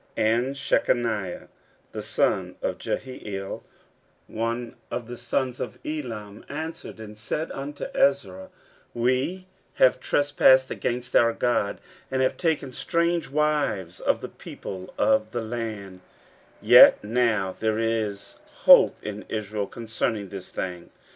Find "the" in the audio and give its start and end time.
1.91-2.01, 5.07-5.15, 14.21-14.29, 15.33-15.41